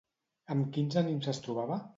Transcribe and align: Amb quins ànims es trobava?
Amb 0.55 0.71
quins 0.77 0.99
ànims 1.05 1.31
es 1.35 1.45
trobava? 1.47 1.83